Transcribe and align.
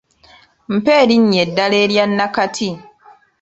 Mpa 0.75 0.93
erinnya 1.03 1.39
eddala 1.45 1.75
erya 1.85 2.05
nakati. 2.07 2.69